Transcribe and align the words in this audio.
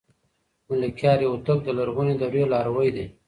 ملکیار 0.69 1.19
هوتک 1.31 1.59
د 1.63 1.69
لرغونې 1.77 2.13
دورې 2.21 2.43
لاروی 2.53 2.89
دی. 2.95 3.05